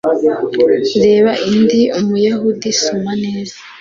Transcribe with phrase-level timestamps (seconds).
[1.05, 3.55] Reba Ndi Umuyahudi Soma neza